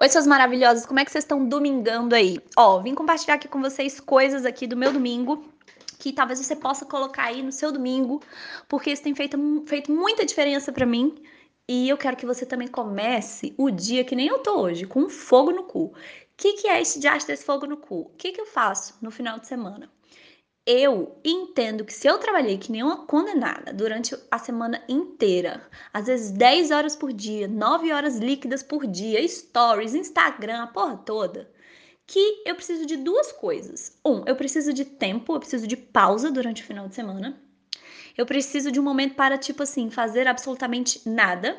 [0.00, 2.40] Oi, suas maravilhosas, como é que vocês estão domingando aí?
[2.56, 5.44] Ó, vim compartilhar aqui com vocês coisas aqui do meu domingo
[5.98, 8.20] que talvez você possa colocar aí no seu domingo,
[8.68, 11.14] porque isso tem feito, feito muita diferença para mim.
[11.68, 15.00] E eu quero que você também comece o dia que nem eu tô hoje, com
[15.00, 15.84] um fogo no cu.
[15.84, 15.94] O
[16.36, 18.00] que, que é esse diacho desse fogo no cu?
[18.00, 19.88] O que, que eu faço no final de semana?
[20.66, 26.06] Eu entendo que se eu trabalhei que nem uma condenada durante a semana inteira, às
[26.06, 31.50] vezes 10 horas por dia, 9 horas líquidas por dia, stories, Instagram, a porra toda,
[32.06, 33.98] que eu preciso de duas coisas.
[34.04, 37.40] Um, eu preciso de tempo, eu preciso de pausa durante o final de semana.
[38.16, 41.58] Eu preciso de um momento para, tipo assim, fazer absolutamente nada,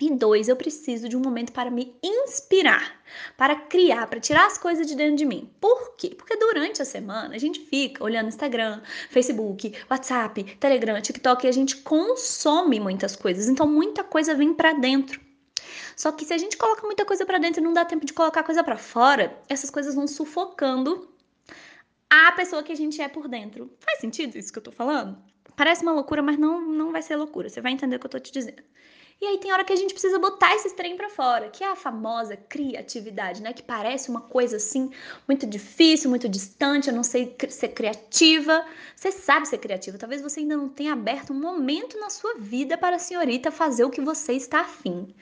[0.00, 2.99] e dois, eu preciso de um momento para me inspirar,
[3.40, 5.50] para criar, para tirar as coisas de dentro de mim.
[5.58, 6.14] Por quê?
[6.14, 11.52] Porque durante a semana a gente fica olhando Instagram, Facebook, WhatsApp, Telegram, TikTok e a
[11.52, 13.48] gente consome muitas coisas.
[13.48, 15.18] Então muita coisa vem para dentro.
[15.96, 18.12] Só que se a gente coloca muita coisa para dentro e não dá tempo de
[18.12, 21.08] colocar coisa para fora, essas coisas vão sufocando
[22.10, 23.72] a pessoa que a gente é por dentro.
[23.80, 25.16] Faz sentido isso que eu tô falando?
[25.56, 27.48] Parece uma loucura, mas não, não vai ser loucura.
[27.48, 28.62] Você vai entender o que eu tô te dizendo.
[29.20, 31.70] E aí tem hora que a gente precisa botar esses trem para fora, que é
[31.70, 33.52] a famosa criatividade, né?
[33.52, 34.90] Que parece uma coisa assim
[35.28, 38.64] muito difícil, muito distante, eu não sei ser criativa.
[38.96, 42.78] Você sabe ser criativa, talvez você ainda não tenha aberto um momento na sua vida
[42.78, 45.14] para a senhorita fazer o que você está afim.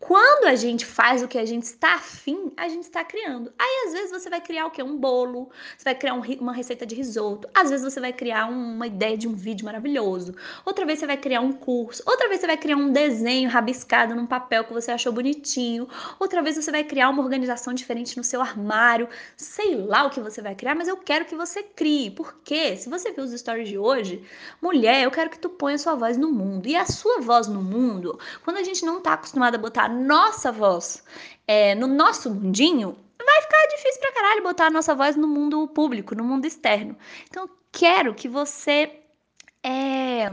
[0.00, 3.52] Quando a gente faz o que a gente está afim, a gente está criando.
[3.58, 4.82] Aí, às vezes, você vai criar o quê?
[4.82, 8.46] Um bolo, você vai criar um, uma receita de risoto, às vezes você vai criar
[8.46, 10.34] uma ideia de um vídeo maravilhoso,
[10.64, 14.14] outra vez você vai criar um curso, outra vez você vai criar um desenho rabiscado
[14.14, 15.86] num papel que você achou bonitinho,
[16.18, 19.06] outra vez você vai criar uma organização diferente no seu armário,
[19.36, 22.88] sei lá o que você vai criar, mas eu quero que você crie, porque se
[22.88, 24.24] você viu os stories de hoje,
[24.62, 27.46] mulher, eu quero que tu ponha a sua voz no mundo, e a sua voz
[27.46, 31.02] no mundo, quando a gente não está acostumada a botar nossa voz
[31.46, 35.66] é, no nosso mundinho, vai ficar difícil pra caralho botar a nossa voz no mundo
[35.68, 36.96] público, no mundo externo.
[37.28, 38.99] Então, quero que você
[39.62, 40.30] é,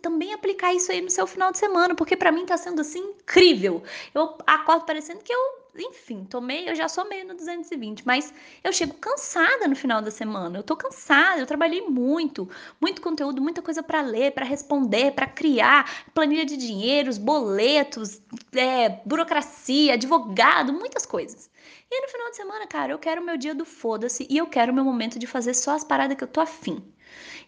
[0.00, 3.00] também aplicar isso aí no seu final de semana, porque para mim tá sendo assim
[3.00, 3.82] incrível.
[4.14, 8.72] Eu acordo parecendo que eu enfim, tomei, eu já sou meio no 220, mas eu
[8.72, 10.58] chego cansada no final da semana.
[10.58, 12.48] Eu tô cansada, eu trabalhei muito,
[12.80, 18.20] muito conteúdo, muita coisa para ler, para responder, para criar, planilha de dinheiros, boletos,
[18.52, 21.48] é, burocracia, advogado, muitas coisas.
[21.90, 24.46] E no final de semana, cara, eu quero o meu dia do foda-se e eu
[24.48, 26.82] quero o meu momento de fazer só as paradas que eu tô afim.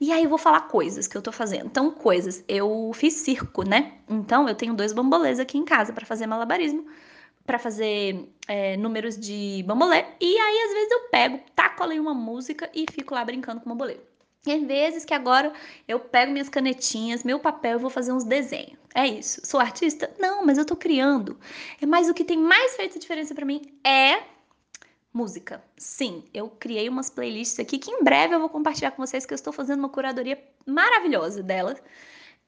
[0.00, 1.66] E aí eu vou falar coisas que eu tô fazendo.
[1.66, 2.44] Então, coisas.
[2.48, 3.94] Eu fiz circo, né?
[4.08, 6.86] Então, eu tenho dois bambolês aqui em casa para fazer malabarismo
[7.46, 10.04] para fazer é, números de bambolê.
[10.20, 13.66] E aí, às vezes, eu pego, taco ali uma música e fico lá brincando com
[13.66, 13.98] o bambolê.
[14.46, 15.52] Às vezes que agora
[15.86, 18.78] eu pego minhas canetinhas, meu papel e vou fazer uns desenhos.
[18.94, 19.40] É isso.
[19.44, 20.10] Sou artista?
[20.18, 21.38] Não, mas eu tô criando.
[21.80, 24.22] É mais o que tem mais feito diferença para mim é
[25.12, 25.62] música.
[25.76, 29.32] Sim, eu criei umas playlists aqui que em breve eu vou compartilhar com vocês que
[29.32, 31.82] eu estou fazendo uma curadoria maravilhosa delas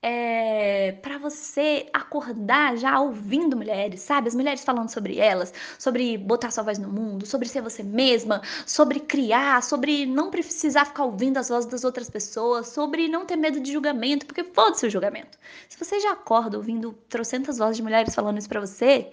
[0.02, 4.28] é, você acordar já ouvindo mulheres, sabe?
[4.28, 8.42] As mulheres falando sobre elas, sobre botar sua voz no mundo, sobre ser você mesma,
[8.66, 13.36] sobre criar, sobre não precisar ficar ouvindo as vozes das outras pessoas, sobre não ter
[13.36, 15.38] medo de julgamento, porque foda-se o julgamento.
[15.68, 19.10] Se você já acorda ouvindo trocentas vozes de mulheres falando isso para você,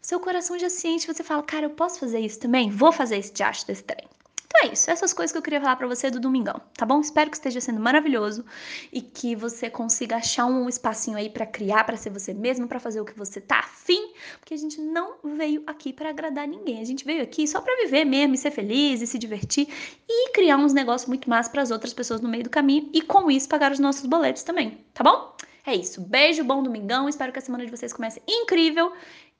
[0.00, 2.70] seu coração já sente, você fala, cara, eu posso fazer isso também?
[2.70, 4.06] Vou fazer esse diacho desse trem.
[4.54, 7.00] Então é isso, essas coisas que eu queria falar para você do domingão, tá bom?
[7.00, 8.44] Espero que esteja sendo maravilhoso
[8.92, 12.78] e que você consiga achar um espacinho aí para criar, para ser você mesmo, para
[12.78, 16.80] fazer o que você tá afim, porque a gente não veio aqui para agradar ninguém.
[16.80, 19.68] A gente veio aqui só para viver mesmo, e ser feliz e se divertir
[20.06, 23.00] e criar uns negócios muito mais para as outras pessoas no meio do caminho e
[23.00, 25.34] com isso pagar os nossos boletos também, tá bom?
[25.64, 26.02] É isso.
[26.02, 27.08] Beijo, bom domingão.
[27.08, 28.92] Espero que a semana de vocês comece incrível.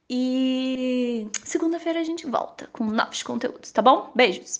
[0.09, 4.11] E segunda-feira a gente volta com novos conteúdos, tá bom?
[4.15, 4.51] Beijos!